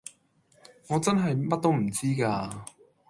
[0.87, 2.51] 我真係乜都唔知㗎